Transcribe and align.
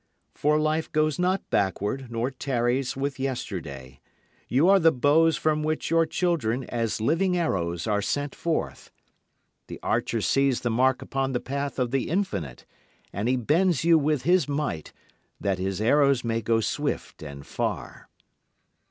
For 0.33 0.59
life 0.59 0.91
goes 0.91 1.19
not 1.19 1.47
backward 1.51 2.09
nor 2.09 2.31
tarries 2.31 2.97
with 2.97 3.19
yesterday. 3.19 3.99
You 4.47 4.67
are 4.67 4.79
the 4.79 4.91
bows 4.91 5.37
from 5.37 5.61
which 5.61 5.91
your 5.91 6.07
children 6.07 6.63
as 6.69 6.99
living 6.99 7.37
arrows 7.37 7.85
are 7.85 8.01
sent 8.01 8.33
forth. 8.33 8.89
The 9.67 9.79
archer 9.83 10.21
sees 10.21 10.61
the 10.61 10.71
mark 10.71 11.03
upon 11.03 11.33
the 11.33 11.39
path 11.39 11.77
of 11.77 11.91
the 11.91 12.09
infinite, 12.09 12.65
and 13.13 13.29
He 13.29 13.35
bends 13.35 13.83
you 13.83 13.99
with 13.99 14.23
His 14.23 14.49
might 14.49 14.91
that 15.39 15.59
His 15.59 15.79
arrows 15.79 16.23
may 16.23 16.41
go 16.41 16.61
swift 16.61 17.21
and 17.21 17.45
far. 17.45 18.09